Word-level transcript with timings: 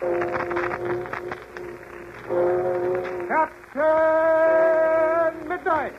Captain 0.00 0.08
Midnight! 5.46 5.92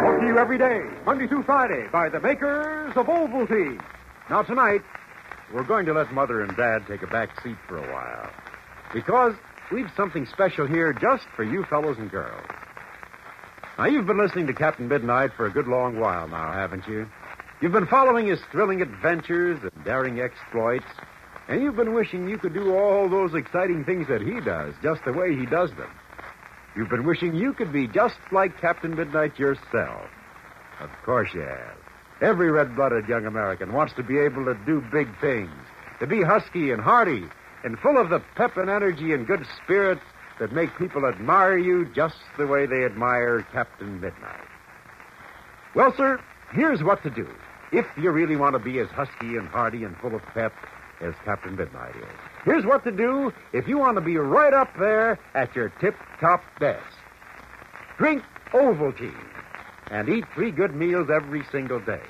Brought 0.00 0.20
to 0.20 0.26
you 0.26 0.38
every 0.38 0.56
day, 0.56 0.80
Monday 1.04 1.26
through 1.26 1.42
Friday, 1.42 1.88
by 1.92 2.08
the 2.08 2.20
makers 2.20 2.96
of 2.96 3.04
Ovaltine. 3.04 3.78
Now, 4.30 4.40
tonight, 4.42 4.80
we're 5.52 5.64
going 5.64 5.84
to 5.84 5.92
let 5.92 6.10
Mother 6.10 6.40
and 6.40 6.56
Dad 6.56 6.86
take 6.88 7.02
a 7.02 7.06
back 7.06 7.38
seat 7.42 7.58
for 7.68 7.76
a 7.76 7.92
while. 7.92 8.30
Because 8.94 9.34
we've 9.70 9.90
something 9.94 10.24
special 10.24 10.66
here 10.66 10.94
just 10.94 11.26
for 11.36 11.44
you 11.44 11.64
fellows 11.64 11.98
and 11.98 12.10
girls. 12.10 12.49
Now, 13.80 13.86
you've 13.86 14.06
been 14.06 14.18
listening 14.18 14.46
to 14.48 14.52
Captain 14.52 14.88
Midnight 14.88 15.30
for 15.38 15.46
a 15.46 15.50
good 15.50 15.66
long 15.66 15.98
while 15.98 16.28
now, 16.28 16.52
haven't 16.52 16.86
you? 16.86 17.08
You've 17.62 17.72
been 17.72 17.86
following 17.86 18.26
his 18.26 18.38
thrilling 18.52 18.82
adventures 18.82 19.58
and 19.62 19.84
daring 19.86 20.20
exploits, 20.20 20.84
and 21.48 21.62
you've 21.62 21.76
been 21.76 21.94
wishing 21.94 22.28
you 22.28 22.36
could 22.36 22.52
do 22.52 22.76
all 22.76 23.08
those 23.08 23.32
exciting 23.32 23.86
things 23.86 24.06
that 24.08 24.20
he 24.20 24.38
does, 24.38 24.74
just 24.82 25.02
the 25.06 25.14
way 25.14 25.34
he 25.34 25.46
does 25.46 25.70
them. 25.78 25.90
You've 26.76 26.90
been 26.90 27.06
wishing 27.06 27.34
you 27.34 27.54
could 27.54 27.72
be 27.72 27.86
just 27.86 28.18
like 28.30 28.60
Captain 28.60 28.94
Midnight 28.94 29.38
yourself. 29.38 30.10
Of 30.78 30.90
course 31.06 31.30
you 31.32 31.40
have. 31.40 31.78
Every 32.20 32.50
red 32.50 32.76
blooded 32.76 33.08
young 33.08 33.24
American 33.24 33.72
wants 33.72 33.94
to 33.94 34.02
be 34.02 34.18
able 34.18 34.44
to 34.44 34.58
do 34.66 34.84
big 34.92 35.08
things, 35.22 35.56
to 36.00 36.06
be 36.06 36.20
husky 36.20 36.70
and 36.70 36.82
hearty, 36.82 37.24
and 37.64 37.78
full 37.78 37.96
of 37.96 38.10
the 38.10 38.20
pep 38.36 38.58
and 38.58 38.68
energy 38.68 39.14
and 39.14 39.26
good 39.26 39.46
spirits 39.64 40.02
that 40.40 40.52
make 40.52 40.76
people 40.78 41.06
admire 41.06 41.58
you 41.58 41.84
just 41.94 42.16
the 42.38 42.46
way 42.46 42.66
they 42.66 42.84
admire 42.84 43.46
Captain 43.52 44.00
Midnight. 44.00 44.40
Well, 45.74 45.94
sir, 45.96 46.18
here's 46.52 46.82
what 46.82 47.02
to 47.04 47.10
do 47.10 47.28
if 47.72 47.86
you 47.96 48.10
really 48.10 48.34
want 48.36 48.54
to 48.54 48.58
be 48.58 48.80
as 48.80 48.88
husky 48.88 49.36
and 49.36 49.46
hearty 49.46 49.84
and 49.84 49.96
full 49.98 50.16
of 50.16 50.22
pep 50.34 50.52
as 51.00 51.14
Captain 51.24 51.54
Midnight 51.54 51.94
is. 51.94 52.18
Here's 52.44 52.64
what 52.64 52.82
to 52.84 52.90
do 52.90 53.32
if 53.52 53.68
you 53.68 53.78
want 53.78 53.96
to 53.96 54.00
be 54.00 54.16
right 54.16 54.52
up 54.52 54.70
there 54.78 55.18
at 55.34 55.54
your 55.54 55.68
tip 55.80 55.94
top 56.18 56.42
best. 56.58 56.82
Drink 57.98 58.24
Ovaltine 58.52 59.14
and 59.90 60.08
eat 60.08 60.24
three 60.34 60.50
good 60.50 60.74
meals 60.74 61.08
every 61.10 61.44
single 61.52 61.80
day. 61.80 62.02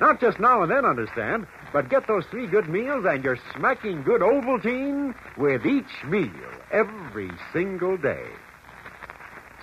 Not 0.00 0.20
just 0.20 0.40
now 0.40 0.62
and 0.62 0.70
then, 0.72 0.84
understand, 0.84 1.46
but 1.72 1.88
get 1.88 2.06
those 2.06 2.24
three 2.26 2.46
good 2.46 2.68
meals 2.68 3.04
and 3.08 3.24
you're 3.24 3.38
smacking 3.56 4.02
good 4.02 4.20
Ovaltine 4.20 5.14
with 5.36 5.64
each 5.64 6.04
meal 6.06 6.30
every 6.70 7.30
single 7.52 7.96
day. 7.96 8.26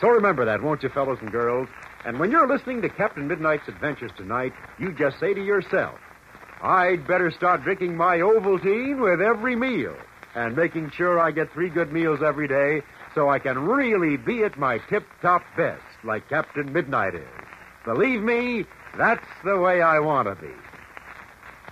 So 0.02 0.08
remember 0.08 0.46
that, 0.46 0.62
won't 0.62 0.82
you, 0.82 0.90
fellows 0.90 1.20
and 1.22 1.32
girls? 1.32 1.68
And 2.06 2.20
when 2.20 2.32
you're 2.32 2.48
listening 2.48 2.82
to 2.82 2.90
Captain 2.90 3.28
Midnight's 3.28 3.68
adventures 3.68 4.12
tonight, 4.16 4.54
you 4.80 4.94
just 4.94 5.20
say 5.20 5.34
to 5.34 5.44
yourself, 5.44 6.00
I'd 6.62 7.06
better 7.08 7.32
start 7.32 7.64
drinking 7.64 7.96
my 7.96 8.18
Ovaltine 8.18 9.02
with 9.02 9.22
every 9.22 9.56
meal 9.56 9.96
and 10.36 10.56
making 10.56 10.92
sure 10.92 11.20
I 11.20 11.32
get 11.32 11.52
three 11.52 11.70
good 11.70 11.92
meals 11.92 12.22
every 12.24 12.48
day 12.48 12.82
so 13.16 13.30
I 13.30 13.40
can 13.40 13.60
really 13.60 14.18
be 14.18 14.44
at 14.44 14.58
my 14.58 14.80
tip 14.90 15.04
top 15.22 15.42
best 15.58 15.84
like 16.04 16.30
Captain 16.30 16.72
Midnight 16.72 17.16
is. 17.16 17.28
Believe 17.86 18.22
me, 18.22 18.66
that's 18.98 19.26
the 19.44 19.58
way 19.58 19.82
I 19.82 20.00
want 20.00 20.28
to 20.28 20.36
be. 20.36 20.54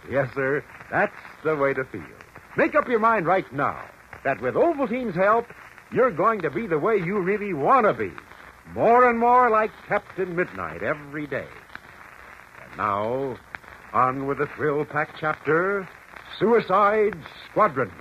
Yes, 0.09 0.30
sir, 0.33 0.63
that's 0.89 1.13
the 1.44 1.55
way 1.55 1.73
to 1.73 1.83
feel. 1.86 2.02
Make 2.55 2.75
up 2.75 2.88
your 2.88 3.00
mind 3.00 3.25
right 3.25 3.52
now 3.53 3.80
that 4.23 4.41
with 4.41 4.55
Ovaltine's 4.55 5.16
help, 5.16 5.45
you're 5.91 6.11
going 6.11 6.41
to 6.41 6.50
be 6.50 6.67
the 6.67 6.80
way 6.80 6.97
you 6.97 7.19
really 7.19 7.53
want 7.53 7.86
to 7.86 7.94
be. 7.94 8.11
More 8.73 9.09
and 9.09 9.19
more 9.19 9.50
like 9.50 9.72
Captain 9.88 10.35
Midnight 10.35 10.83
every 10.83 11.28
day. 11.28 11.47
And 12.63 12.78
now, 12.78 13.38
on 13.94 14.28
with 14.28 14.39
the 14.39 14.47
thrill 14.55 14.83
packed 14.85 15.17
chapter 15.19 15.88
Suicide 16.39 17.16
Squadron 17.50 17.91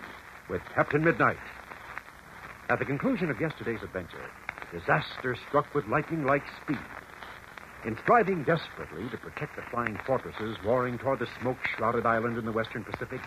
with 0.51 0.61
Captain 0.75 1.05
Midnight. 1.05 1.39
At 2.69 2.81
the 2.81 2.85
conclusion 2.85 3.31
of 3.31 3.41
yesterday's 3.41 3.83
adventure, 3.83 4.31
disaster 4.73 5.37
struck 5.49 5.73
with 5.75 5.87
lightning 5.87 6.25
like 6.25 6.43
speed. 6.63 6.79
In 7.87 7.97
striving 8.03 8.43
desperately 8.43 9.09
to 9.11 9.17
protect 9.17 9.55
the 9.55 9.63
flying 9.71 9.97
fortresses 10.05 10.57
warring 10.65 10.99
toward 10.99 11.21
the 11.21 11.29
smoke 11.41 11.59
shrouded 11.77 12.05
island 12.05 12.37
in 12.37 12.45
the 12.45 12.51
western 12.51 12.83
Pacific, 12.83 13.21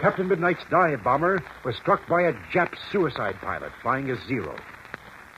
Captain 0.00 0.26
Midnight's 0.26 0.64
dive 0.72 1.04
bomber 1.04 1.40
was 1.64 1.76
struck 1.76 2.04
by 2.08 2.22
a 2.22 2.32
Jap 2.52 2.74
suicide 2.90 3.36
pilot 3.40 3.70
flying 3.80 4.10
a 4.10 4.16
Zero. 4.26 4.56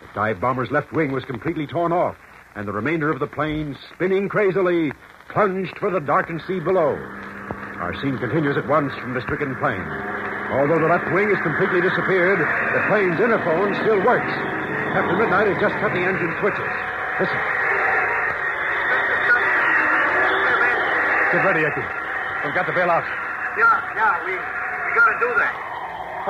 The 0.00 0.08
dive 0.14 0.40
bomber's 0.40 0.70
left 0.70 0.92
wing 0.92 1.12
was 1.12 1.26
completely 1.26 1.66
torn 1.66 1.92
off, 1.92 2.16
and 2.56 2.66
the 2.66 2.72
remainder 2.72 3.10
of 3.10 3.20
the 3.20 3.26
plane, 3.26 3.76
spinning 3.92 4.30
crazily, 4.30 4.92
plunged 5.28 5.76
for 5.78 5.90
the 5.90 6.00
darkened 6.00 6.40
sea 6.46 6.58
below. 6.58 6.96
Our 7.84 7.92
scene 8.00 8.16
continues 8.16 8.56
at 8.56 8.66
once 8.66 8.94
from 8.94 9.12
the 9.12 9.20
stricken 9.20 9.56
plane. 9.56 9.84
Although 10.56 10.80
the 10.80 10.88
left 10.88 11.12
wing 11.12 11.28
has 11.28 11.42
completely 11.42 11.82
disappeared, 11.82 12.40
the 12.40 12.84
plane's 12.88 13.20
interphone 13.20 13.76
still 13.84 14.00
works. 14.06 14.32
Captain 14.96 15.18
Midnight 15.18 15.48
has 15.52 15.60
just 15.60 15.74
cut 15.84 15.92
the 15.92 16.00
engine 16.00 16.32
switches. 16.40 16.72
Listen. 17.20 17.63
Get 21.34 21.42
ready, 21.42 21.66
Ecky. 21.66 21.82
We've 22.46 22.54
got 22.54 22.62
to 22.70 22.74
bail 22.78 22.86
out. 22.86 23.02
Yeah, 23.58 23.66
yeah, 23.98 24.22
we 24.22 24.38
we 24.38 24.90
gotta 24.94 25.18
do 25.18 25.34
that. 25.34 25.50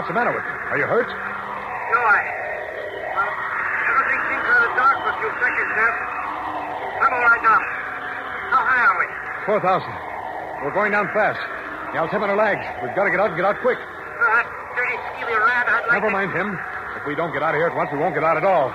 What's 0.01 0.09
the 0.09 0.17
matter 0.17 0.33
with 0.33 0.41
you? 0.41 0.57
Are 0.73 0.81
you 0.81 0.89
hurt? 0.89 1.13
No, 1.13 2.01
I. 2.01 2.25
Well, 3.13 3.29
everything 3.85 4.21
seems 4.33 4.45
kind 4.49 4.65
of 4.65 4.73
dark 4.81 4.97
for 5.05 5.13
a 5.13 5.17
few 5.21 5.29
seconds 5.45 5.71
there. 5.77 5.93
I'm 7.05 7.13
all 7.21 7.21
right 7.21 7.45
now. 7.45 7.61
How 8.49 8.65
high 8.65 8.85
are 8.89 8.97
we? 8.97 9.07
4,000. 9.61 10.65
We're 10.65 10.73
going 10.73 10.97
down 10.97 11.13
fast. 11.13 11.37
The 11.93 12.01
altimeter 12.01 12.33
lags. 12.33 12.65
We've 12.81 12.97
got 12.97 13.05
to 13.05 13.13
get 13.13 13.21
out 13.21 13.29
and 13.29 13.37
get 13.37 13.45
out 13.45 13.61
quick. 13.61 13.77
Uh, 13.77 14.25
that 14.41 14.49
dirty, 14.73 14.97
skeely 15.21 15.37
rat, 15.37 15.69
I'd 15.69 15.85
like 15.85 16.01
Never 16.01 16.09
to... 16.09 16.17
mind 16.17 16.33
him. 16.33 16.57
If 16.97 17.05
we 17.05 17.13
don't 17.13 17.37
get 17.37 17.45
out 17.45 17.53
of 17.53 17.61
here 17.61 17.69
at 17.69 17.77
once, 17.77 17.93
we 17.93 18.01
won't 18.01 18.17
get 18.17 18.25
out 18.25 18.41
at 18.41 18.45
all. 18.49 18.73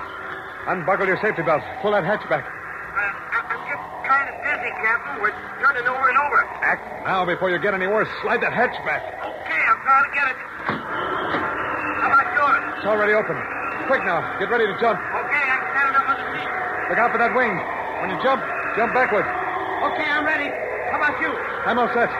Unbuckle 0.70 1.10
your 1.10 1.18
safety 1.18 1.42
belt. 1.42 1.66
Pull 1.82 1.90
that 1.90 2.06
hatch 2.06 2.22
back. 2.30 2.46
Uh, 2.46 3.50
I'm 3.50 3.66
just 3.66 3.82
kind 4.06 4.30
of 4.30 4.38
dizzy, 4.46 4.70
Captain. 4.78 5.26
We're 5.26 5.49
over 5.78 6.08
and 6.10 6.18
over. 6.18 6.40
Act 6.66 6.82
now 7.06 7.24
before 7.24 7.50
you 7.50 7.58
get 7.58 7.74
any 7.74 7.86
worse. 7.86 8.08
Slide 8.22 8.42
that 8.42 8.52
hatch 8.52 8.74
back. 8.82 9.06
Okay, 9.22 9.60
I'm 9.62 9.78
trying 9.86 10.04
to 10.06 10.12
get 10.14 10.26
it. 10.34 10.38
How 10.66 12.10
about 12.10 12.26
yours? 12.34 12.62
It's 12.78 12.88
already 12.90 13.14
open. 13.14 13.38
Quick 13.86 14.02
now. 14.02 14.22
Get 14.42 14.50
ready 14.50 14.66
to 14.66 14.74
jump. 14.82 14.98
Okay, 14.98 15.44
I'm 15.46 15.62
standing 15.70 15.94
up 15.94 16.06
on 16.10 16.16
the 16.18 16.26
seat. 16.34 16.50
Look 16.90 16.98
out 16.98 17.10
for 17.14 17.20
that 17.22 17.32
wing. 17.34 17.54
When 18.02 18.10
you 18.10 18.18
jump, 18.22 18.42
jump 18.74 18.90
backward. 18.94 19.26
Okay, 19.26 20.08
I'm 20.10 20.26
ready. 20.26 20.50
How 20.90 20.98
about 20.98 21.16
you? 21.22 21.30
I'm 21.66 21.78
all 21.78 21.90
set. 21.94 22.10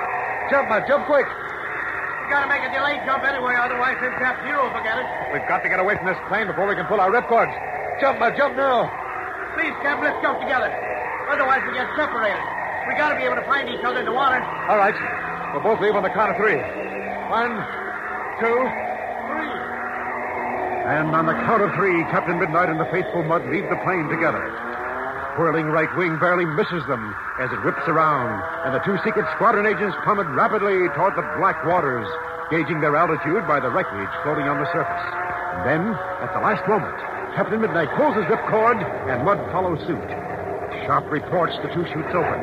Jump, 0.51 0.71
now. 0.71 0.87
Jump 0.87 1.07
quick. 1.11 1.27
We 1.27 2.27
gotta 2.31 2.47
make 2.47 2.63
a 2.63 2.71
delayed 2.71 3.03
jump 3.03 3.27
anyway, 3.27 3.59
otherwise 3.59 3.99
this 3.99 4.15
Jap 4.23 4.39
Zero 4.47 4.71
will 4.71 4.75
forget 4.79 5.03
it. 5.03 5.07
We've 5.35 5.47
got 5.51 5.67
to 5.67 5.69
get 5.69 5.83
away 5.83 5.99
from 5.99 6.07
this 6.07 6.19
plane 6.31 6.47
before 6.47 6.71
we 6.71 6.79
can 6.79 6.87
pull 6.87 7.03
our 7.03 7.11
ripcords. 7.11 7.51
Jump, 7.99 8.23
now. 8.23 8.31
Jump 8.31 8.55
now. 8.55 8.87
Please, 9.59 9.75
Captain, 9.83 10.07
let's 10.07 10.23
jump 10.23 10.39
together. 10.39 10.71
Otherwise, 11.27 11.67
we 11.67 11.75
get 11.75 11.91
separated. 11.99 12.60
We 12.91 12.99
gotta 12.99 13.15
be 13.15 13.23
able 13.23 13.39
to 13.39 13.47
find 13.47 13.71
each 13.71 13.87
other 13.87 14.03
in 14.03 14.05
the 14.05 14.11
water. 14.11 14.43
All 14.67 14.75
right. 14.75 14.99
We'll 15.55 15.63
both 15.63 15.79
leave 15.79 15.95
on 15.95 16.03
the 16.03 16.11
count 16.11 16.35
of 16.35 16.37
three. 16.43 16.59
One, 17.31 17.55
two, 18.43 18.59
Three. 19.31 19.55
And 20.91 21.15
on 21.15 21.31
the 21.31 21.39
count 21.47 21.63
of 21.63 21.71
three, 21.79 22.03
Captain 22.11 22.35
Midnight 22.43 22.67
and 22.67 22.83
the 22.83 22.91
faithful 22.91 23.23
Mudd 23.23 23.47
leave 23.47 23.63
the 23.71 23.79
plane 23.87 24.11
together. 24.11 24.43
Whirling 25.39 25.71
right 25.71 25.87
wing 25.95 26.19
barely 26.19 26.43
misses 26.43 26.83
them 26.91 27.15
as 27.39 27.47
it 27.55 27.63
whips 27.63 27.87
around, 27.87 28.43
and 28.67 28.75
the 28.75 28.83
two 28.83 28.99
secret 29.07 29.23
squadron 29.39 29.71
agents 29.71 29.95
plummet 30.03 30.27
rapidly 30.35 30.91
toward 30.99 31.15
the 31.15 31.23
black 31.39 31.63
waters, 31.63 32.11
gauging 32.51 32.83
their 32.83 32.99
altitude 32.99 33.47
by 33.47 33.63
the 33.63 33.71
wreckage 33.71 34.11
floating 34.27 34.51
on 34.51 34.59
the 34.59 34.67
surface. 34.75 35.07
And 35.55 35.63
then, 35.63 35.83
at 36.27 36.35
the 36.35 36.43
last 36.43 36.67
moment, 36.67 36.99
Captain 37.39 37.63
Midnight 37.63 37.95
pulls 37.95 38.19
his 38.19 38.27
ripcord, 38.27 38.83
and 39.07 39.23
Mudd 39.23 39.39
follows 39.55 39.79
suit. 39.87 40.30
Sharp 40.91 41.07
reports 41.07 41.55
the 41.63 41.71
two 41.71 41.87
chutes 41.95 42.11
open, 42.11 42.39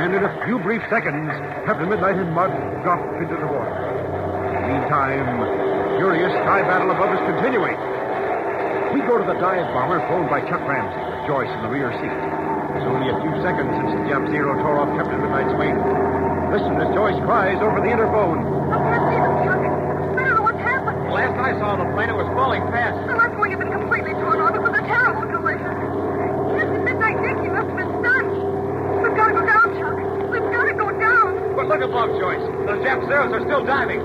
and 0.00 0.16
in 0.16 0.24
a 0.24 0.32
few 0.48 0.56
brief 0.64 0.80
seconds, 0.88 1.28
Captain 1.68 1.92
Midnight 1.92 2.16
and 2.16 2.32
Mudd 2.32 2.48
drop 2.80 3.04
into 3.20 3.36
the 3.36 3.44
water. 3.44 3.68
Meantime, 4.64 5.20
the 5.36 6.00
furious 6.00 6.32
sky 6.40 6.64
battle 6.64 6.88
above 6.88 7.12
is 7.12 7.20
continuing. 7.28 7.76
We 8.96 9.04
go 9.04 9.20
to 9.20 9.26
the 9.28 9.36
dive 9.36 9.68
bomber 9.76 10.00
phoned 10.08 10.32
by 10.32 10.40
Chuck 10.48 10.64
Ramsey 10.64 11.04
with 11.04 11.20
Joyce 11.28 11.52
in 11.52 11.60
the 11.68 11.68
rear 11.68 11.92
seat. 12.00 12.16
It's 12.80 12.88
only 12.88 13.12
a 13.12 13.16
few 13.20 13.34
seconds 13.44 13.68
since 13.76 13.92
the 13.92 14.08
Jap 14.08 14.24
Zero 14.32 14.56
tore 14.56 14.80
off 14.80 14.88
Captain 14.96 15.20
Midnight's 15.20 15.52
wing. 15.60 15.76
Listen 16.48 16.80
as 16.80 16.88
Joyce 16.96 17.20
cries 17.28 17.60
over 17.60 17.76
the 17.84 17.92
interphone. 17.92 18.40
I 18.72 18.80
can't 18.88 19.04
see 19.04 19.20
them, 19.20 19.36
Chuck. 19.44 19.60
I 20.16 20.20
don't 20.32 20.40
know 20.40 20.44
what's 20.48 20.64
happened. 20.64 20.96
Last 21.12 21.36
I 21.36 21.52
saw 21.60 21.76
the 21.76 21.84
plane, 21.92 22.08
it 22.08 22.16
was 22.16 22.32
falling 22.32 22.64
fast. 22.72 22.96
The 23.04 23.20
left 23.20 23.36
wing 23.36 23.52
had 23.52 23.60
been 23.60 23.68
completely 23.76 24.16
torn 24.16 24.40
off. 24.40 24.56
It 24.56 24.64
was 24.64 24.72
a 24.80 24.84
terrible 24.88 25.28
collision. 25.28 25.76
Captain 26.56 27.51
Midnight 27.68 27.70
Nicky 27.70 27.70
must 27.70 27.76
been 27.76 27.90
stunned. 28.02 29.02
We've 29.02 29.16
got 29.16 29.26
to 29.28 29.34
go 29.38 29.44
down, 29.46 29.66
Chuck. 29.78 29.96
We've 30.30 30.50
got 30.50 30.64
to 30.66 30.74
go 30.74 30.88
down. 30.98 31.54
But 31.54 31.66
look 31.68 31.82
above, 31.82 32.10
Joyce. 32.18 32.42
Those 32.66 32.80
Jap 32.82 33.06
Zeros 33.06 33.30
are 33.32 33.44
still 33.46 33.64
diving. 33.64 34.00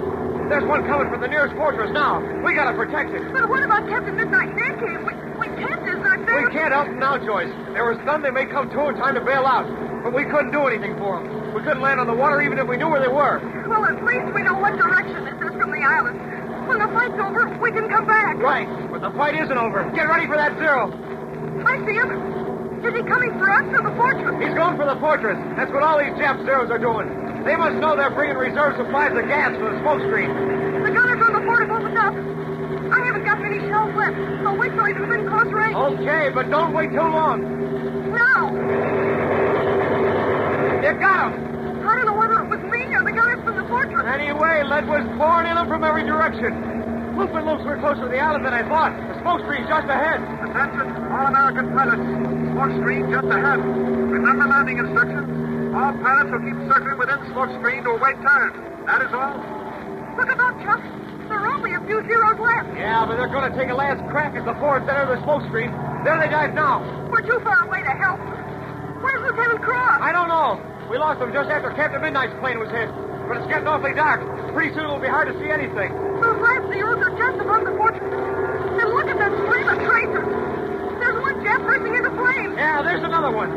There's 0.49 0.63
one 0.63 0.85
coming 0.87 1.09
from 1.09 1.19
the 1.21 1.27
nearest 1.27 1.55
fortress 1.55 1.91
now. 1.91 2.23
We 2.39 2.55
gotta 2.55 2.71
protect 2.71 3.11
it. 3.11 3.19
But 3.33 3.49
what 3.49 3.63
about 3.63 3.83
Captain 3.89 4.15
Midnight 4.15 4.55
Nicky? 4.55 4.95
We, 5.03 5.11
we 5.43 5.47
can't 5.59 5.83
desert 5.83 6.23
them. 6.23 6.39
We 6.47 6.51
can't 6.55 6.71
help 6.71 6.87
them 6.87 6.99
now, 6.99 7.19
Joyce. 7.19 7.51
There 7.75 7.83
was 7.83 7.99
none 8.07 8.21
they 8.23 8.31
may 8.31 8.45
come 8.45 8.69
to 8.71 8.87
in 8.87 8.95
time 8.95 9.15
to 9.15 9.21
bail 9.21 9.43
out. 9.43 9.67
but 10.03 10.13
we 10.15 10.23
couldn't 10.23 10.51
do 10.55 10.63
anything 10.67 10.95
for 11.03 11.19
them. 11.19 11.27
We 11.53 11.59
couldn't 11.67 11.81
land 11.83 11.99
on 11.99 12.07
the 12.07 12.15
water 12.15 12.39
even 12.41 12.59
if 12.59 12.67
we 12.67 12.77
knew 12.77 12.87
where 12.87 13.01
they 13.03 13.11
were. 13.11 13.43
Well, 13.67 13.83
at 13.91 13.99
least 14.07 14.31
we 14.31 14.39
know 14.43 14.55
what 14.55 14.77
direction 14.79 15.25
this 15.27 15.35
is 15.35 15.51
from 15.59 15.71
the 15.75 15.83
island. 15.83 16.15
When 16.67 16.79
the 16.79 16.87
fight's 16.95 17.19
over, 17.19 17.43
we 17.59 17.71
can 17.71 17.89
come 17.89 18.07
back. 18.07 18.37
Right, 18.39 18.67
but 18.91 19.01
the 19.01 19.11
fight 19.19 19.35
isn't 19.35 19.57
over. 19.57 19.83
Get 19.95 20.07
ready 20.07 20.27
for 20.27 20.37
that 20.37 20.55
zero. 20.59 20.95
I 21.67 21.75
see 21.83 21.95
him. 21.95 22.36
Is 22.85 22.93
he 22.93 23.03
coming 23.09 23.33
for 23.41 23.49
us 23.49 23.65
or 23.73 23.81
the 23.81 23.95
fortress? 23.97 24.37
He's 24.37 24.53
going 24.53 24.77
for 24.77 24.85
the 24.85 24.99
fortress. 25.01 25.37
That's 25.57 25.73
what 25.73 25.81
all 25.81 25.97
these 25.97 26.13
Jap 26.21 26.37
zeros 26.45 26.69
are 26.69 26.77
doing. 26.77 27.09
They 27.41 27.55
must 27.55 27.81
know 27.81 27.97
they're 27.97 28.13
bringing 28.13 28.37
reserve 28.37 28.77
supplies 28.77 29.17
of 29.17 29.25
gas 29.25 29.57
for 29.57 29.73
the 29.73 29.79
smoke 29.81 30.01
screen. 30.05 30.29
The 30.85 30.93
gunners 30.93 31.17
on 31.17 31.33
the 31.33 31.43
fort 31.47 31.65
have 31.65 31.73
opened 31.73 31.97
up. 31.97 32.13
I 32.93 32.99
haven't 33.01 33.25
got 33.25 33.41
many 33.41 33.59
shells 33.65 33.91
left, 33.97 34.15
so 34.43 34.53
wait 34.53 34.71
till 34.77 34.85
he's 34.85 34.99
within 35.01 35.25
close 35.27 35.49
range. 35.49 35.75
Okay, 35.75 36.29
but 36.29 36.49
don't 36.53 36.71
wait 36.71 36.93
too 36.93 37.01
long. 37.01 37.41
Now! 38.13 38.53
You 40.85 40.93
got 41.01 41.33
him. 41.33 41.87
I 41.87 41.95
don't 41.97 42.05
know 42.05 42.15
whether 42.15 42.45
it 42.45 42.49
was 42.51 42.61
me 42.69 42.93
or 42.93 43.03
the 43.03 43.11
gunners 43.11 43.41
from 43.43 43.57
the 43.57 43.65
fortress. 43.67 44.05
Anyway, 44.05 44.63
lead 44.63 44.85
was 44.87 45.01
pouring 45.17 45.49
in 45.49 45.55
them 45.55 45.67
from 45.67 45.83
every 45.83 46.03
direction. 46.03 47.17
Looping 47.17 47.43
loops 47.43 47.65
were 47.65 47.81
closer 47.81 48.05
to 48.05 48.09
the 48.13 48.19
island 48.21 48.45
than 48.45 48.53
I 48.53 48.61
thought. 48.69 48.93
The 48.93 49.19
smoke 49.25 49.41
screen's 49.41 49.67
just 49.67 49.89
ahead. 49.89 50.21
Attention, 50.47 50.87
all 51.11 51.27
American 51.27 51.75
pilots. 51.75 52.03
Smoke 52.55 52.73
screen 52.79 53.03
just 53.11 53.27
ahead. 53.27 53.59
Remember 53.59 54.47
landing 54.47 54.79
instructions. 54.79 55.27
All 55.75 55.91
pilots 55.99 56.31
will 56.31 56.39
keep 56.39 56.57
circling 56.71 56.97
within 56.97 57.19
smoke 57.35 57.51
screen 57.59 57.83
to 57.83 57.99
await 57.99 58.15
turn. 58.23 58.55
That 58.87 59.03
is 59.03 59.11
all. 59.11 59.35
Look 60.15 60.31
at 60.31 60.39
that, 60.39 60.55
Chuck. 60.63 60.81
There 61.27 61.35
are 61.35 61.51
only 61.51 61.75
a 61.75 61.81
few 61.83 61.99
zeros 62.07 62.39
left. 62.39 62.71
Yeah, 62.79 63.03
but 63.03 63.19
they're 63.19 63.29
going 63.29 63.51
to 63.51 63.55
take 63.59 63.67
a 63.67 63.75
last 63.75 63.99
crack 64.07 64.39
at 64.39 64.47
the 64.47 64.55
fort 64.63 64.87
center 64.87 65.03
of 65.03 65.11
the 65.11 65.19
smoke 65.27 65.43
screen. 65.51 65.75
There 66.07 66.15
they 66.15 66.31
dive 66.31 66.55
now. 66.55 66.79
We're 67.11 67.27
too 67.27 67.43
far 67.43 67.67
away 67.67 67.83
to 67.83 67.93
help. 67.99 68.17
Where's 69.03 69.21
Lieutenant 69.21 69.61
Cross? 69.61 69.99
I 69.99 70.15
don't 70.15 70.31
know. 70.31 70.57
We 70.89 70.97
lost 70.97 71.19
them 71.19 71.35
just 71.35 71.51
after 71.51 71.75
Captain 71.75 71.99
Midnight's 71.99 72.33
plane 72.39 72.57
was 72.57 72.71
hit. 72.71 72.87
But 73.27 73.43
it's 73.43 73.47
getting 73.51 73.67
awfully 73.67 73.93
dark. 73.93 74.23
Pretty 74.55 74.71
soon 74.71 74.87
it'll 74.87 75.03
be 75.03 75.11
hard 75.11 75.27
to 75.27 75.35
see 75.37 75.51
anything. 75.51 75.91
Those 76.23 76.39
last 76.39 76.63
zeros 76.71 77.03
are 77.03 77.13
just 77.19 77.37
above 77.43 77.67
the 77.67 77.75
fortress. 77.75 78.07
And 79.27 79.43
look 79.43 79.59
at 79.59 79.75
of 79.75 79.79
tracers. 79.83 80.27
There's 81.03 81.19
one 81.19 81.43
jet 81.43 81.59
racing 81.67 81.95
into 81.99 82.11
flames. 82.15 82.55
Yeah, 82.55 82.79
there's 82.79 83.03
another 83.03 83.31
one. 83.35 83.51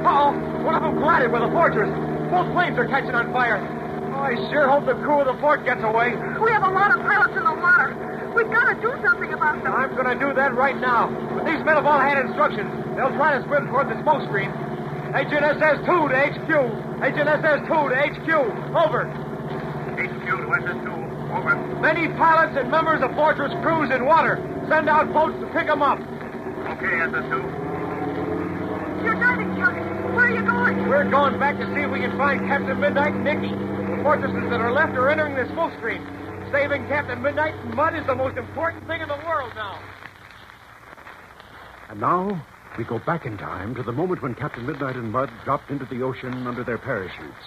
Uh-oh. 0.00 0.32
One 0.64 0.74
of 0.74 0.80
them 0.80 0.96
collided 0.96 1.28
with 1.28 1.44
a 1.44 1.52
fortress. 1.52 1.92
Both 2.32 2.48
planes 2.56 2.80
are 2.80 2.88
catching 2.88 3.12
on 3.12 3.28
fire. 3.28 3.60
Oh, 4.16 4.24
I 4.24 4.32
sure 4.48 4.64
hope 4.64 4.88
the 4.88 4.96
crew 4.96 5.20
of 5.20 5.28
the 5.28 5.36
fort 5.44 5.64
gets 5.68 5.84
away. 5.84 6.16
We 6.40 6.48
have 6.56 6.64
a 6.64 6.72
lot 6.72 6.88
of 6.88 7.04
pilots 7.04 7.36
in 7.36 7.44
the 7.44 7.52
water. 7.52 7.92
We've 8.32 8.48
got 8.48 8.72
to 8.72 8.80
do 8.80 8.96
something 9.04 9.32
about 9.36 9.60
them. 9.60 9.74
I'm 9.74 9.92
going 9.92 10.08
to 10.08 10.16
do 10.16 10.32
that 10.32 10.56
right 10.56 10.78
now. 10.80 11.12
But 11.36 11.44
these 11.44 11.60
men 11.68 11.76
have 11.76 11.84
all 11.84 12.00
had 12.00 12.16
instructions. 12.16 12.70
They'll 12.96 13.12
try 13.12 13.36
to 13.36 13.44
swim 13.44 13.68
toward 13.68 13.92
the 13.92 14.00
smoke 14.00 14.24
screen. 14.24 14.48
Agent 15.12 15.44
SS-2 15.44 15.84
to 15.84 16.16
HQ. 16.16 16.50
Agent 17.04 17.28
SS-2 17.28 17.68
to 17.68 17.96
HQ. 18.08 18.28
Over. 18.72 19.04
HQ 20.00 20.26
to 20.32 20.46
SS2. 20.48 20.88
Over. 21.36 21.52
Many 21.82 22.08
pilots 22.16 22.56
and 22.56 22.70
members 22.70 23.02
of 23.02 23.12
Fortress 23.14 23.52
crews 23.62 23.90
in 23.90 24.06
water. 24.06 24.38
Send 24.70 24.88
out 24.88 25.12
boats 25.12 25.34
to 25.40 25.46
pick 25.50 25.66
them 25.66 25.82
up. 25.82 25.98
Okay, 25.98 27.02
SS2. 27.02 27.34
You're 29.02 29.18
diving, 29.18 29.50
Chuck. 29.58 29.74
Where 30.14 30.26
are 30.26 30.30
you 30.30 30.46
going? 30.46 30.88
We're 30.88 31.10
going 31.10 31.40
back 31.40 31.58
to 31.58 31.66
see 31.74 31.82
if 31.82 31.90
we 31.90 31.98
can 31.98 32.16
find 32.16 32.46
Captain 32.46 32.78
Midnight 32.78 33.14
and 33.14 33.24
Nicky. 33.24 33.50
The 33.50 33.98
fortresses 34.04 34.48
that 34.48 34.60
are 34.60 34.70
left 34.70 34.94
are 34.94 35.10
entering 35.10 35.34
the 35.34 35.48
smoke 35.52 35.72
screen. 35.78 36.06
Saving 36.52 36.86
Captain 36.86 37.20
Midnight 37.20 37.56
and 37.56 37.74
Mudd 37.74 37.96
is 37.96 38.06
the 38.06 38.14
most 38.14 38.38
important 38.38 38.86
thing 38.86 39.00
in 39.00 39.08
the 39.08 39.18
world 39.26 39.50
now. 39.56 39.76
And 41.88 41.98
now 41.98 42.40
we 42.78 42.84
go 42.84 43.00
back 43.00 43.26
in 43.26 43.38
time 43.38 43.74
to 43.74 43.82
the 43.82 43.90
moment 43.90 44.22
when 44.22 44.36
Captain 44.36 44.64
Midnight 44.64 44.94
and 44.94 45.10
Mudd 45.10 45.32
dropped 45.44 45.72
into 45.72 45.86
the 45.86 46.02
ocean 46.02 46.46
under 46.46 46.62
their 46.62 46.78
parachutes. 46.78 47.42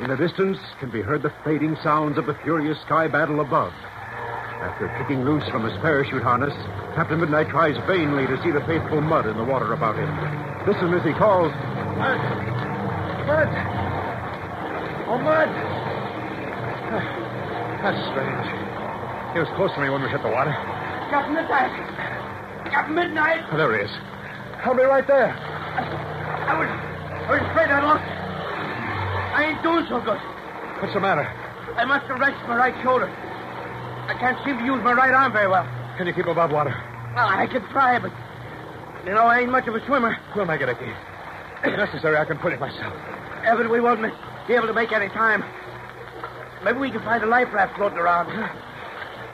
In 0.00 0.08
the 0.08 0.16
distance 0.16 0.56
can 0.80 0.90
be 0.90 1.02
heard 1.02 1.22
the 1.22 1.30
fading 1.44 1.76
sounds 1.82 2.16
of 2.16 2.24
the 2.24 2.38
furious 2.42 2.80
sky 2.86 3.06
battle 3.06 3.40
above. 3.40 3.74
After 4.64 4.88
kicking 4.96 5.28
loose 5.28 5.44
from 5.52 5.68
his 5.68 5.76
parachute 5.84 6.22
harness, 6.22 6.54
Captain 6.96 7.20
Midnight 7.20 7.52
tries 7.52 7.76
vainly 7.84 8.24
to 8.24 8.40
see 8.40 8.48
the 8.48 8.64
faithful 8.64 9.04
Mudd 9.04 9.28
in 9.28 9.36
the 9.36 9.44
water 9.44 9.76
about 9.76 9.92
him. 9.92 10.08
Listen 10.64 10.88
as 10.96 11.04
he 11.04 11.12
calls, 11.12 11.52
Mudd! 12.00 12.16
Mudd! 13.28 13.52
Oh, 15.04 15.20
Mudd! 15.20 15.52
That's 17.84 18.00
strange. 18.08 18.48
He 19.36 19.44
was 19.44 19.52
close 19.52 19.68
to 19.76 19.84
me 19.84 19.92
when 19.92 20.00
we 20.00 20.08
hit 20.08 20.24
the 20.24 20.32
water. 20.32 20.56
Captain 21.12 21.36
Midnight! 21.36 21.68
Captain 22.72 22.96
Midnight! 22.96 23.44
Oh, 23.52 23.60
there 23.60 23.68
he 23.76 23.84
is. 23.84 23.92
I'll 24.64 24.72
be 24.72 24.88
right 24.88 25.04
there. 25.04 25.28
I 25.28 26.56
was, 26.56 26.72
I 26.72 27.36
was 27.36 27.44
afraid 27.52 27.68
I 27.68 27.84
lost. 27.84 28.00
I 28.00 29.44
ain't 29.44 29.60
doing 29.60 29.84
so 29.92 30.00
good. 30.00 30.16
What's 30.80 30.96
the 30.96 31.04
matter? 31.04 31.28
I 31.76 31.84
must 31.84 32.08
have 32.08 32.16
wrenched 32.18 32.40
my 32.48 32.56
right 32.56 32.72
shoulder. 32.82 33.12
I 34.24 34.32
can't 34.32 34.46
seem 34.46 34.56
to 34.56 34.64
use 34.64 34.80
my 34.82 34.94
right 34.94 35.12
arm 35.12 35.32
very 35.36 35.48
well. 35.48 35.68
Can 35.98 36.06
you 36.06 36.14
keep 36.14 36.24
above 36.24 36.50
water? 36.50 36.72
Well, 37.14 37.28
I 37.28 37.46
can 37.46 37.60
try, 37.68 37.98
but 37.98 38.10
you 39.04 39.12
know 39.12 39.28
I 39.28 39.40
ain't 39.40 39.52
much 39.52 39.68
of 39.68 39.74
a 39.74 39.84
swimmer. 39.84 40.16
We'll 40.34 40.46
make 40.46 40.62
it, 40.62 40.68
Ichy. 40.70 40.96
If 41.62 41.76
necessary, 41.76 42.16
I 42.16 42.24
can 42.24 42.38
put 42.38 42.54
it 42.54 42.58
myself. 42.58 42.94
Evan, 43.44 43.68
we 43.68 43.80
won't 43.80 44.00
be 44.48 44.54
able 44.54 44.66
to 44.66 44.72
make 44.72 44.92
any 44.92 45.08
time. 45.10 45.44
Maybe 46.64 46.78
we 46.78 46.90
can 46.90 47.04
find 47.04 47.22
a 47.22 47.26
life 47.26 47.52
raft 47.52 47.76
floating 47.76 47.98
around. 47.98 48.32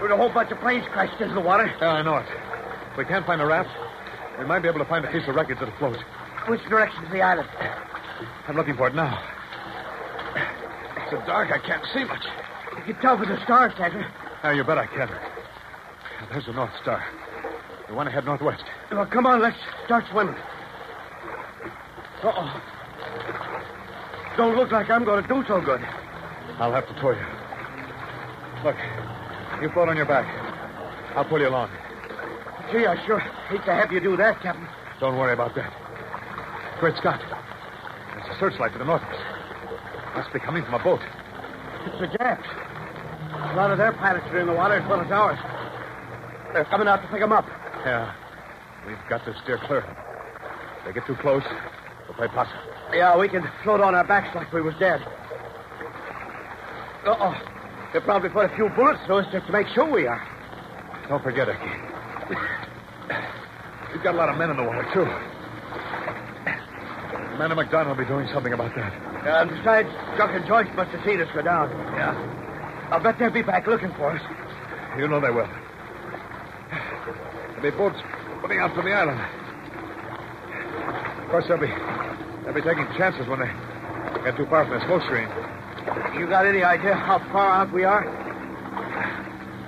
There's 0.00 0.10
a 0.10 0.16
whole 0.16 0.28
bunch 0.28 0.50
of 0.50 0.58
planes 0.58 0.84
crashed 0.90 1.20
into 1.20 1.34
the 1.34 1.40
water. 1.40 1.72
Yeah, 1.81 1.92
I 1.92 2.02
know 2.02 2.16
it. 2.16 2.26
If 2.90 2.98
we 2.98 3.04
can't 3.04 3.25
find 3.25 3.40
a 3.40 3.46
raft, 3.46 3.70
we 4.40 4.44
might 4.44 4.58
be 4.58 4.69
able 4.69 4.81
to 4.81 4.90
find 4.90 5.04
a 5.04 5.12
piece 5.12 5.22
of 5.28 5.37
wreckage 5.37 5.60
that'll 5.60 5.78
float. 5.78 6.02
Which 6.48 6.62
direction 6.69 7.04
is 7.04 7.12
the 7.12 7.22
island? 7.22 7.48
I'm 8.48 8.56
looking 8.56 8.75
for 8.75 8.88
it 8.88 8.96
now. 8.96 9.22
It's 10.96 11.12
so 11.12 11.22
dark, 11.26 11.52
I 11.52 11.64
can't 11.64 11.87
see 11.94 12.02
much. 12.02 12.25
You 12.76 12.92
can 12.92 13.00
tell 13.00 13.16
from 13.16 13.28
the 13.28 13.40
stars, 13.44 13.72
you? 13.78 14.02
Yeah, 14.42 14.52
you 14.52 14.64
bet 14.64 14.78
I 14.78 14.87
can. 14.87 15.10
There's 16.31 16.46
the 16.46 16.52
North 16.52 16.72
Star. 16.81 17.04
We 17.88 17.94
want 17.94 18.08
to 18.08 18.12
head 18.12 18.25
northwest. 18.25 18.64
Well, 18.90 19.04
come 19.06 19.26
on, 19.26 19.42
let's 19.42 19.56
start 19.84 20.04
swimming. 20.10 20.37
Uh-oh. 22.22 22.62
Don't 24.37 24.56
look 24.56 24.70
like 24.70 24.88
I'm 24.88 25.04
going 25.04 25.22
to 25.22 25.28
do 25.28 25.44
so 25.46 25.60
good. 25.60 25.81
I'll 26.58 26.72
have 26.72 26.87
to 26.88 26.94
tow 27.00 27.10
you. 27.10 27.26
Look, 28.64 28.76
you 29.60 29.69
float 29.70 29.88
on 29.88 29.96
your 29.96 30.06
back. 30.06 30.26
I'll 31.16 31.25
pull 31.25 31.40
you 31.40 31.48
along. 31.48 31.70
Gee, 32.72 32.87
I 32.87 33.04
sure 33.06 33.19
hate 33.19 33.64
to 33.64 33.75
have 33.75 33.92
you 33.92 34.00
do 34.00 34.16
that, 34.16 34.40
Captain. 34.40 34.66
Don't 35.00 35.19
worry 35.19 35.32
about 35.32 35.54
that. 35.56 35.72
Great 36.78 36.96
Scott. 36.96 37.20
There's 38.14 38.37
a 38.37 38.38
searchlight 38.38 38.72
to 38.72 38.78
the 38.78 38.84
north 38.84 39.02
of 39.02 39.08
us. 39.08 39.20
Must 40.16 40.32
be 40.32 40.40
coming 40.40 40.64
from 40.64 40.75
a 40.75 40.85
boat. 40.85 41.00
It's 41.87 41.99
the 41.99 42.06
Japs. 42.06 42.47
A 43.40 43.56
lot 43.56 43.70
of 43.70 43.78
their 43.78 43.92
pilots 43.92 44.26
are 44.30 44.38
in 44.38 44.47
the 44.47 44.52
water 44.52 44.75
as 44.75 44.88
well 44.88 45.00
as 45.00 45.11
ours. 45.11 45.38
They're 46.52 46.64
coming 46.66 46.88
out 46.88 47.02
to 47.02 47.09
pick 47.09 47.20
them 47.20 47.32
up. 47.32 47.47
Yeah. 47.85 48.14
We've 48.87 48.99
got 49.09 49.25
to 49.25 49.35
steer 49.42 49.59
clear. 49.66 49.85
If 50.78 50.85
they 50.87 50.92
get 50.92 51.06
too 51.06 51.16
close, 51.16 51.42
we'll 52.06 52.16
play 52.16 52.28
possum. 52.28 52.59
Yeah, 52.92 53.16
we 53.16 53.28
can 53.28 53.49
float 53.62 53.80
on 53.80 53.94
our 53.94 54.04
backs 54.04 54.35
like 54.35 54.52
we 54.52 54.61
was 54.62 54.75
dead. 54.78 55.00
Uh-oh. 57.06 57.35
They'll 57.92 58.02
probably 58.02 58.28
put 58.30 58.50
a 58.50 58.54
few 58.54 58.68
bullets 58.70 59.00
through 59.06 59.18
us 59.18 59.26
just 59.32 59.47
to 59.47 59.52
make 59.52 59.66
sure 59.68 59.90
we 59.90 60.06
are. 60.06 60.20
Don't 61.09 61.23
forget, 61.23 61.49
Ichy. 61.49 61.70
We've 63.92 64.02
got 64.02 64.14
a 64.14 64.18
lot 64.18 64.28
of 64.28 64.37
men 64.38 64.50
in 64.50 64.56
the 64.56 64.62
water, 64.62 64.87
too. 64.92 65.06
Commander 67.32 67.56
McDonald 67.56 67.97
will 67.97 68.04
be 68.04 68.09
doing 68.09 68.28
something 68.32 68.52
about 68.52 68.75
that. 68.76 68.92
Uh, 69.26 69.40
and 69.42 69.50
besides, 69.50 69.88
Chuck 70.16 70.30
and 70.32 70.47
Joyce 70.47 70.68
must 70.76 70.90
have 70.90 71.04
seen 71.04 71.20
us 71.20 71.28
go 71.35 71.42
down. 71.42 71.70
Yeah. 71.97 72.14
I'll 72.90 73.00
bet 73.00 73.18
they'll 73.18 73.30
be 73.30 73.42
back 73.42 73.66
looking 73.66 73.92
for 73.94 74.11
us. 74.11 74.23
You 74.99 75.06
know 75.06 75.20
they 75.20 75.30
will. 75.30 75.49
There'll 77.49 77.62
be 77.62 77.70
boats 77.70 78.00
putting 78.40 78.59
out 78.59 78.75
from 78.75 78.85
the 78.85 78.92
island. 78.92 79.20
Of 81.23 81.30
course, 81.30 81.44
they'll 81.47 81.59
be 81.59 81.70
they'll 82.44 82.54
be 82.54 82.62
taking 82.62 82.87
chances 82.99 83.28
when 83.28 83.40
they 83.40 83.50
get 84.25 84.37
too 84.37 84.47
far 84.47 84.66
from 84.66 84.80
the 84.80 84.85
smoke 84.87 85.02
screen. 85.04 85.28
You 86.18 86.26
got 86.26 86.47
any 86.47 86.64
idea 86.64 86.94
how 86.94 87.18
far 87.30 87.62
out 87.62 87.73
we 87.73 87.85
are? 87.85 88.04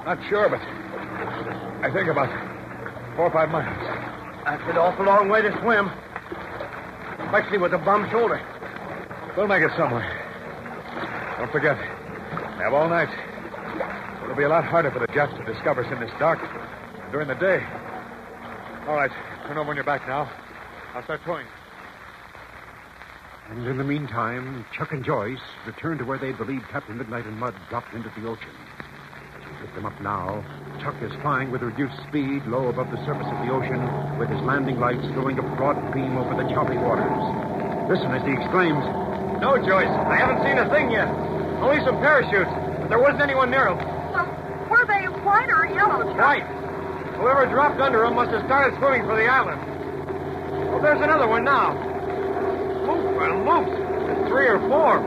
Not 0.05 0.19
sure, 0.29 0.49
but 0.49 0.61
I 0.61 1.91
think 1.93 2.09
about 2.09 2.29
four 3.15 3.27
or 3.27 3.31
five 3.31 3.51
miles. 3.51 3.79
That's 4.45 4.63
an 4.69 4.77
awful 4.77 5.07
long 5.07 5.29
way 5.29 5.43
to 5.43 5.57
swim. 5.63 5.89
Especially 7.25 7.59
with 7.59 7.73
a 7.73 7.79
bum 7.79 8.11
shoulder. 8.11 8.43
We'll 9.37 9.47
make 9.47 9.63
it 9.63 9.71
somewhere. 9.77 10.05
Don't 11.39 11.53
forget, 11.53 11.79
have 12.63 12.75
all 12.75 12.89
night. 12.89 13.11
It'll 14.23 14.37
be 14.37 14.45
a 14.45 14.49
lot 14.49 14.65
harder 14.65 14.91
for 14.91 15.01
the 15.01 15.09
Japs 15.09 15.35
to 15.35 15.45
discover 15.45 15.85
us 15.85 15.93
in 15.93 15.99
this 15.99 16.13
dark 16.19 16.39
during 17.11 17.27
the 17.27 17.35
day. 17.35 17.59
All 18.87 18.95
right, 18.95 19.11
turn 19.47 19.59
over 19.59 19.71
on 19.71 19.77
your 19.77 19.85
back 19.85 20.07
now. 20.07 20.31
I'll 20.95 21.03
start 21.03 21.21
towing. 21.25 21.47
And 23.51 23.67
in 23.67 23.79
the 23.79 23.85
meantime, 23.85 24.65
Chuck 24.73 24.93
and 24.93 25.05
Joyce 25.05 25.43
return 25.67 25.99
to 25.99 26.05
where 26.05 26.19
they 26.19 26.33
believed 26.33 26.69
Captain 26.71 26.97
Midnight 26.97 27.27
and 27.27 27.39
Mudd 27.39 27.55
dropped 27.69 27.93
into 27.95 28.11
the 28.17 28.29
ocean. 28.29 28.55
As 29.37 29.43
we 29.43 29.67
pick 29.67 29.75
them 29.75 29.85
up 29.85 30.01
now, 30.01 30.45
Chuck 30.81 30.95
is 31.03 31.13
flying 31.21 31.51
with 31.51 31.63
reduced 31.63 31.99
speed 32.09 32.47
low 32.47 32.69
above 32.69 32.91
the 32.91 33.05
surface 33.05 33.27
of 33.27 33.39
the 33.45 33.53
ocean, 33.53 33.83
with 34.19 34.31
his 34.31 34.41
landing 34.43 34.79
lights 34.79 35.05
throwing 35.13 35.39
a 35.39 35.43
broad 35.59 35.77
beam 35.93 36.17
over 36.17 36.39
the 36.39 36.49
choppy 36.55 36.79
waters. 36.79 37.91
Listen 37.91 38.15
as 38.15 38.23
he 38.23 38.33
exclaims, 38.33 38.87
No, 39.43 39.59
Joyce. 39.59 39.91
I 39.91 40.17
haven't 40.17 40.47
seen 40.47 40.59
a 40.59 40.71
thing 40.71 40.93
yet. 40.93 41.32
Only 41.63 41.79
some 41.87 42.03
parachutes. 42.03 42.51
But 42.83 42.89
there 42.91 42.99
wasn't 42.99 43.23
anyone 43.23 43.51
near 43.51 43.71
them. 43.71 43.79
Well, 44.11 44.27
were 44.69 44.85
they 44.85 45.07
white 45.23 45.49
or 45.49 45.65
yellow, 45.71 46.03
Chuck? 46.03 46.19
Right. 46.19 46.45
Whoever 47.15 47.47
dropped 47.47 47.81
under 47.81 48.03
them 48.03 48.19
must 48.19 48.35
have 48.35 48.45
started 48.51 48.77
swimming 48.83 49.07
for 49.07 49.15
the 49.15 49.31
island. 49.31 49.63
Well, 50.75 50.83
there's 50.83 51.01
another 51.01 51.29
one 51.29 51.45
now. 51.45 51.79
Loop 52.83 53.23
and 53.23 53.47
loops. 53.47 53.79
There's 53.79 54.27
three 54.27 54.49
or 54.51 54.59
four. 54.67 54.99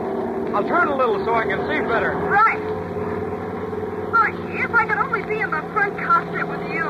I'll 0.56 0.64
turn 0.64 0.88
a 0.88 0.96
little 0.96 1.20
so 1.26 1.34
I 1.34 1.44
can 1.44 1.60
see 1.68 1.84
better. 1.84 2.16
Right. 2.16 2.62
Oh, 4.16 4.24
if 4.56 4.72
I 4.72 4.86
could 4.88 4.96
only 4.96 5.22
be 5.28 5.44
in 5.44 5.50
the 5.50 5.60
front 5.76 5.92
cockpit 6.00 6.48
with 6.48 6.64
you. 6.72 6.88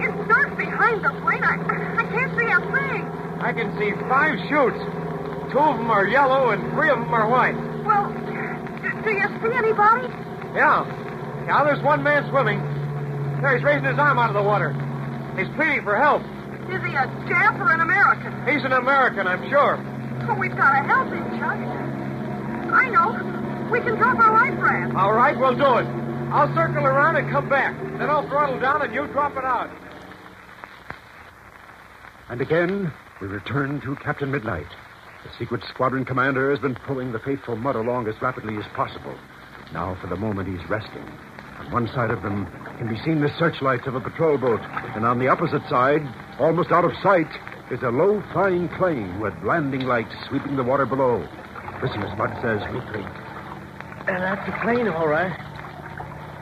It's 0.00 0.16
dark 0.32 0.56
behind 0.56 1.04
the 1.04 1.12
plane. 1.20 1.44
I, 1.44 1.60
I 2.00 2.04
can't 2.08 2.32
see 2.40 2.48
a 2.48 2.60
thing. 2.72 3.04
I 3.44 3.52
can 3.52 3.68
see 3.76 3.92
five 4.08 4.38
chutes. 4.48 4.80
Two 5.52 5.60
of 5.60 5.76
them 5.76 5.90
are 5.90 6.06
yellow 6.06 6.50
and 6.50 6.62
three 6.72 6.88
of 6.88 6.98
them 6.98 7.12
are 7.12 7.28
white. 7.28 7.56
Well, 7.84 8.08
do, 9.08 9.16
do 9.16 9.20
you 9.20 9.28
see 9.40 9.56
anybody? 9.56 10.08
Yeah. 10.54 10.84
Yeah, 11.46 11.64
there's 11.64 11.82
one 11.82 12.02
man 12.02 12.28
swimming. 12.28 12.60
There, 13.40 13.56
he's 13.56 13.64
raising 13.64 13.84
his 13.84 13.98
arm 13.98 14.18
out 14.18 14.28
of 14.28 14.34
the 14.34 14.42
water. 14.42 14.72
He's 15.38 15.48
pleading 15.56 15.82
for 15.82 15.96
help. 15.96 16.22
Is 16.68 16.82
he 16.84 16.92
a 16.92 17.08
Jap 17.24 17.58
or 17.60 17.72
an 17.72 17.80
American? 17.80 18.32
He's 18.46 18.64
an 18.64 18.72
American, 18.72 19.26
I'm 19.26 19.48
sure. 19.48 19.80
Oh, 20.28 20.34
we've 20.34 20.56
got 20.56 20.72
to 20.76 20.82
help 20.84 21.08
him, 21.08 21.24
Chuck. 21.40 21.56
I 22.68 22.90
know. 22.90 23.70
We 23.72 23.80
can 23.80 23.96
drop 23.96 24.18
our 24.18 24.32
life 24.32 24.60
raft. 24.60 24.94
All 24.94 25.12
right, 25.12 25.38
we'll 25.38 25.56
do 25.56 25.78
it. 25.78 25.86
I'll 26.30 26.52
circle 26.54 26.84
around 26.84 27.16
and 27.16 27.30
come 27.30 27.48
back. 27.48 27.74
Then 27.98 28.10
I'll 28.10 28.28
throttle 28.28 28.60
down 28.60 28.82
and 28.82 28.92
you 28.92 29.06
drop 29.08 29.36
it 29.36 29.44
out. 29.44 29.70
And 32.28 32.42
again, 32.42 32.92
we 33.20 33.26
return 33.26 33.80
to 33.82 33.96
Captain 33.96 34.30
Midnight. 34.30 34.66
The 35.24 35.30
secret 35.38 35.62
squadron 35.68 36.04
commander 36.04 36.50
has 36.50 36.60
been 36.60 36.76
pulling 36.86 37.12
the 37.12 37.18
faithful 37.18 37.56
Mudd 37.56 37.76
along 37.76 38.06
as 38.08 38.20
rapidly 38.22 38.56
as 38.56 38.64
possible. 38.74 39.14
Now, 39.72 39.96
for 40.00 40.06
the 40.06 40.16
moment, 40.16 40.48
he's 40.48 40.68
resting. 40.70 41.04
On 41.58 41.72
one 41.72 41.88
side 41.88 42.10
of 42.10 42.22
them 42.22 42.46
can 42.78 42.88
be 42.88 42.96
seen 43.02 43.20
the 43.20 43.34
searchlights 43.38 43.86
of 43.86 43.94
a 43.94 44.00
patrol 44.00 44.38
boat, 44.38 44.60
and 44.94 45.04
on 45.04 45.18
the 45.18 45.28
opposite 45.28 45.62
side, 45.68 46.02
almost 46.38 46.70
out 46.70 46.84
of 46.84 46.92
sight, 47.02 47.28
is 47.70 47.82
a 47.82 47.90
low 47.90 48.22
flying 48.32 48.68
plane 48.78 49.20
with 49.20 49.34
landing 49.42 49.82
lights 49.82 50.14
sweeping 50.28 50.56
the 50.56 50.62
water 50.62 50.86
below. 50.86 51.26
Listen 51.82 52.02
as 52.02 52.16
Mudd 52.16 52.32
says 52.40 52.62
weakly. 52.72 53.02
And 54.06 54.16
uh, 54.16 54.34
that's 54.34 54.48
a 54.48 54.58
plane, 54.62 54.88
all 54.88 55.08
right. 55.08 55.36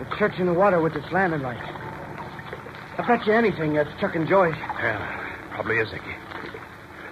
It's 0.01 0.19
searching 0.19 0.47
the 0.47 0.53
water 0.53 0.81
with 0.81 0.95
its 0.95 1.11
landing 1.11 1.43
lights. 1.43 1.67
I 2.99 3.05
bet 3.07 3.27
you 3.27 3.33
anything 3.33 3.75
that's 3.75 3.91
Chuck 4.01 4.15
and 4.15 4.29
Joyce. 4.29 4.55
Yeah, 4.55 5.51
probably 5.51 5.79
is, 5.79 5.89
Ichy. 5.89 6.15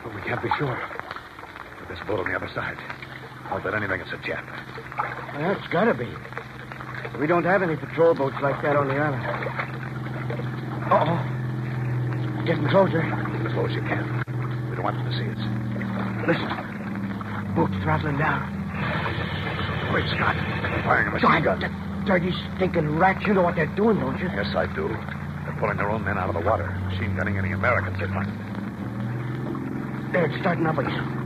But 0.04 0.14
we 0.14 0.20
can't 0.22 0.42
be 0.42 0.50
sure. 0.58 0.78
This 1.88 1.98
boat 2.06 2.20
on 2.20 2.30
the 2.30 2.36
other 2.36 2.48
side, 2.54 2.76
I'll 3.50 3.60
bet 3.60 3.74
anything 3.74 4.00
it's 4.00 4.10
a 4.10 4.16
Jap. 4.16 4.44
That's 5.38 5.66
gotta 5.68 5.94
be. 5.94 6.08
We 7.20 7.26
don't 7.26 7.44
have 7.44 7.62
any 7.62 7.76
patrol 7.76 8.14
boats 8.14 8.36
like 8.42 8.60
that 8.62 8.74
on 8.74 8.88
the 8.88 8.96
island. 8.96 9.22
Uh-oh. 10.90 12.44
Getting 12.46 12.68
closer. 12.68 13.02
As 13.02 13.54
low 13.54 13.66
as 13.66 13.72
you 13.72 13.82
can. 13.82 14.24
We 14.70 14.76
don't 14.76 14.84
want 14.84 14.96
them 14.96 15.06
to 15.06 15.16
see 15.16 15.28
us. 15.30 15.38
Listen. 16.26 16.48
Boat's 17.54 17.76
throttling 17.84 18.18
down. 18.18 18.42
Wait, 19.92 20.08
Scott. 20.08 20.34
They're 20.34 20.82
firing 20.82 21.08
a 21.08 21.10
machine 21.12 21.44
gun. 21.44 21.60
The 21.60 21.70
dirty, 22.06 22.32
stinking 22.56 22.98
rats. 22.98 23.24
You 23.26 23.34
know 23.34 23.42
what 23.42 23.54
they're 23.54 23.74
doing, 23.76 24.00
don't 24.00 24.18
you? 24.18 24.28
Yes, 24.34 24.56
I 24.56 24.66
do. 24.74 24.88
They're 24.88 25.56
pulling 25.60 25.76
their 25.76 25.90
own 25.90 26.04
men 26.04 26.18
out 26.18 26.28
of 26.28 26.34
the 26.34 26.40
water. 26.48 26.66
Machine 26.90 27.14
gunning 27.14 27.38
any 27.38 27.52
Americans 27.52 27.98
they 28.00 28.06
find. 28.06 28.28
They're 30.12 30.32
starting 30.40 30.66
up 30.66 30.78
again. 30.78 31.23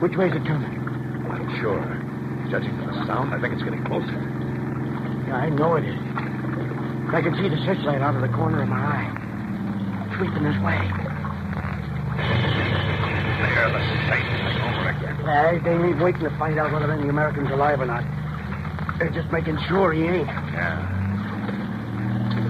Which 0.00 0.16
way's 0.16 0.34
it 0.34 0.44
turning? 0.44 0.78
I'm 0.78 1.28
not 1.28 1.60
sure. 1.60 1.80
Judging 2.50 2.76
from 2.76 2.86
the 2.86 3.06
sound, 3.06 3.34
I 3.34 3.40
think 3.40 3.54
it's 3.54 3.62
getting 3.62 3.84
closer. 3.84 4.20
Yeah, 5.26 5.36
I 5.36 5.48
know 5.48 5.76
it 5.76 5.84
is. 5.84 5.96
I 7.14 7.22
can 7.22 7.34
see 7.36 7.48
the 7.48 7.56
searchlight 7.64 8.02
out 8.02 8.14
of 8.16 8.22
the 8.22 8.28
corner 8.28 8.62
of 8.62 8.68
my 8.68 8.76
eye. 8.76 9.08
Sweeping 10.18 10.42
this 10.42 10.58
way. 10.62 10.76
There, 13.40 13.70
the 13.70 13.82
same 14.10 14.26
thing 14.28 14.56
over 14.66 14.88
again. 14.92 15.16
Uh, 15.24 15.58
they 15.62 15.74
ain't 15.74 16.00
waiting 16.02 16.22
to 16.22 16.30
find 16.38 16.58
out 16.58 16.72
whether 16.72 16.90
any 16.92 17.08
American's 17.08 17.50
alive 17.50 17.80
or 17.80 17.86
not. 17.86 18.04
They're 18.98 19.10
just 19.10 19.30
making 19.32 19.58
sure 19.68 19.92
he 19.92 20.02
ain't. 20.04 20.26
Yeah. 20.26 20.78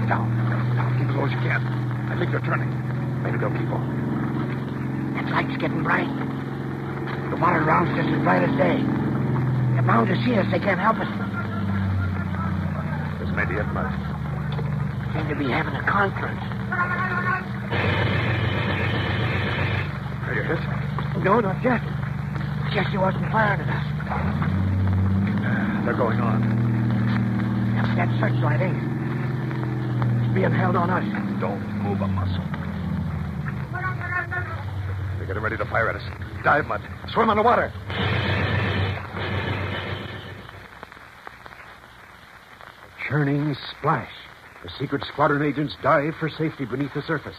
Down, 0.09 0.29
down. 0.77 0.99
Keep 0.99 1.09
as 1.09 1.17
low 1.17 1.25
as 1.25 1.33
you 1.33 1.39
can. 1.39 1.61
I 2.11 2.19
think 2.19 2.31
they're 2.31 2.41
turning. 2.41 2.69
Maybe 3.23 3.39
they'll 3.39 3.53
keep 3.53 3.71
on. 3.73 5.15
That 5.15 5.31
light's 5.33 5.57
getting 5.57 5.83
bright. 5.83 6.09
The 7.31 7.37
water 7.41 7.61
around's 7.63 7.91
just 7.97 8.09
as 8.09 8.23
bright 8.23 8.43
as 8.43 8.55
day. 8.57 8.79
They're 9.75 9.83
bound 9.87 10.09
to 10.09 10.17
see 10.25 10.35
us. 10.35 10.47
They 10.51 10.59
can't 10.61 10.81
help 10.81 10.97
us. 10.99 11.09
This 13.21 13.31
may 13.35 13.45
be 13.45 13.55
it, 13.59 13.67
Mudd. 13.73 13.93
Seem 15.15 15.29
to 15.29 15.37
be 15.37 15.51
having 15.51 15.75
a 15.75 15.83
conference. 15.85 16.41
Are 20.27 20.35
you 20.35 20.43
hit? 20.43 20.59
No, 21.25 21.41
not 21.41 21.63
yet. 21.63 21.81
Jesse 22.73 22.99
wasn't 22.99 23.31
firing 23.31 23.61
at 23.61 23.69
us. 23.71 23.87
They're 25.85 25.95
going 25.95 26.19
on. 26.21 26.41
That's 27.77 27.95
that 27.97 28.09
searchlight, 28.21 28.61
ain't 28.61 28.77
it? 28.77 28.83
It's 30.25 30.35
being 30.35 30.51
held 30.51 30.77
on 30.77 30.91
us. 30.91 31.05
Don't 31.41 31.61
move 31.83 32.01
a 32.01 32.09
muscle. 32.09 32.64
They're 35.25 35.33
getting 35.33 35.43
ready 35.43 35.57
to 35.57 35.65
fire 35.71 35.89
at 35.89 35.97
us. 35.97 36.03
Dive, 36.45 36.67
Mudd. 36.67 36.83
Swim 37.15 37.31
on 37.31 37.39
the 37.39 37.43
water. 37.43 37.73
Churning 43.09 43.57
splash. 43.71 44.11
The 44.63 44.69
secret 44.79 45.03
squadron 45.11 45.41
agents 45.41 45.77
dive 45.83 46.15
for 46.21 46.29
safety 46.29 46.67
beneath 46.67 46.93
the 46.93 47.01
surface. 47.01 47.39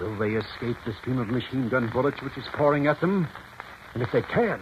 Will 0.00 0.18
they 0.18 0.30
escape 0.30 0.78
the 0.84 0.94
stream 1.00 1.20
of 1.20 1.28
machine 1.28 1.68
gun 1.68 1.88
bullets 1.92 2.20
which 2.22 2.36
is 2.36 2.44
pouring 2.54 2.88
at 2.88 3.00
them? 3.00 3.28
And 3.94 4.02
if 4.02 4.10
they 4.10 4.22
can, 4.22 4.60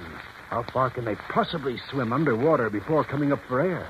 how 0.51 0.67
far 0.71 0.91
can 0.91 1.07
they 1.07 1.15
possibly 1.31 1.79
swim 1.91 2.13
underwater 2.13 2.69
before 2.69 3.05
coming 3.05 3.33
up 3.33 3.41
for 3.49 3.63
air? 3.63 3.89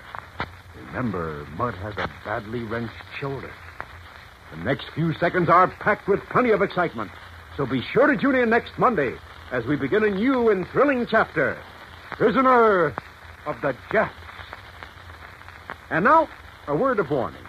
Remember, 0.87 1.45
Mudd 1.57 1.75
has 1.75 1.95
a 1.97 2.09
badly 2.25 2.63
wrenched 2.63 2.95
shoulder. 3.19 3.51
The 4.53 4.63
next 4.63 4.87
few 4.95 5.13
seconds 5.15 5.49
are 5.49 5.67
packed 5.81 6.07
with 6.07 6.21
plenty 6.31 6.51
of 6.51 6.63
excitement. 6.63 7.11
So 7.57 7.67
be 7.67 7.83
sure 7.93 8.09
to 8.09 8.17
tune 8.17 8.35
in 8.35 8.51
next 8.51 8.79
Monday 8.79 9.15
as 9.53 9.65
we 9.65 9.77
begin 9.77 10.03
a 10.03 10.11
new 10.11 10.51
and 10.51 10.67
thrilling 10.69 11.07
chapter 11.09 11.57
Prisoner 12.13 12.95
of 13.47 13.61
the 13.63 13.77
Japs. 13.93 14.15
And 15.91 16.05
now, 16.05 16.29
a 16.67 16.75
word 16.75 16.99
of 16.99 17.11
warning. 17.11 17.45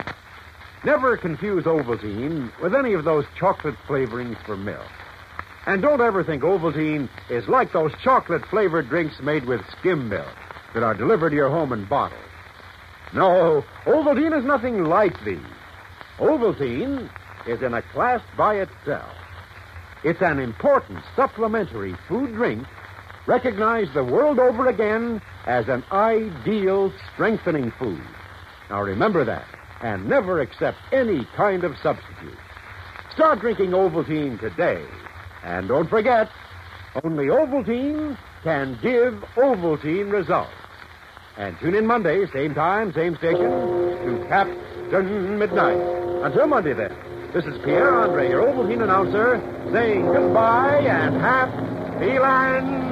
Never 0.83 1.17
confuse 1.17 1.63
Ovaltine 1.63 2.51
with 2.61 2.75
any 2.75 2.93
of 2.93 3.03
those 3.03 3.25
chocolate 3.39 3.75
flavorings 3.87 4.37
for 4.45 4.55
milk. 4.55 4.85
And 5.65 5.81
don't 5.81 6.01
ever 6.01 6.23
think 6.23 6.43
Ovaltine 6.43 7.09
is 7.31 7.47
like 7.47 7.73
those 7.73 7.91
chocolate 8.03 8.45
flavored 8.51 8.89
drinks 8.89 9.19
made 9.23 9.45
with 9.45 9.61
skim 9.79 10.09
milk 10.09 10.35
that 10.75 10.83
are 10.83 10.93
delivered 10.93 11.31
to 11.31 11.35
your 11.35 11.49
home 11.49 11.73
in 11.73 11.85
bottles. 11.85 12.19
No, 13.15 13.63
Ovaltine 13.85 14.37
is 14.37 14.45
nothing 14.45 14.83
like 14.83 15.15
these. 15.25 15.39
Ovaltine 16.19 17.09
is 17.47 17.63
in 17.63 17.73
a 17.73 17.81
class 17.81 18.21
by 18.37 18.57
itself. 18.57 19.15
It's 20.05 20.21
an 20.21 20.37
important 20.37 20.99
supplementary 21.15 21.95
food 22.07 22.35
drink 22.35 22.67
recognized 23.25 23.95
the 23.95 24.03
world 24.03 24.37
over 24.37 24.67
again 24.67 25.19
as 25.47 25.67
an 25.67 25.83
ideal 25.91 26.93
strengthening 27.11 27.71
food. 27.79 28.03
Now 28.69 28.83
remember 28.83 29.25
that, 29.25 29.47
and 29.81 30.07
never 30.07 30.41
accept 30.41 30.77
any 30.91 31.27
kind 31.35 31.63
of 31.63 31.75
substitute. 31.81 32.37
Start 33.15 33.39
drinking 33.39 33.71
Ovaltine 33.71 34.39
today. 34.39 34.85
And 35.43 35.69
don't 35.69 35.89
forget, 35.89 36.29
only 37.03 37.25
Ovaltine 37.25 38.15
can 38.43 38.77
give 38.83 39.15
Ovaltine 39.35 40.11
results. 40.11 40.53
And 41.35 41.57
tune 41.57 41.73
in 41.73 41.87
Monday, 41.87 42.27
same 42.31 42.53
time, 42.53 42.93
same 42.93 43.17
station, 43.17 43.49
to 43.49 44.25
Captain 44.29 45.39
Midnight. 45.39 45.79
Until 46.23 46.45
Monday, 46.45 46.73
then, 46.73 46.95
this 47.35 47.53
is 47.53 47.61
Pierre 47.65 47.93
Andre, 47.93 48.29
your 48.29 48.43
Ovaltine 48.43 48.81
announcer, 48.81 49.41
saying 49.73 50.05
goodbye 50.05 50.79
and 50.79 51.17
happy 51.17 52.17
landing. 52.17 52.84